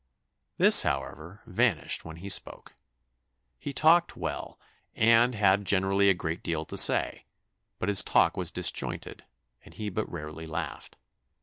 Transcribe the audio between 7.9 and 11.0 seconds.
talk was disjointed, and he but rarely laughed.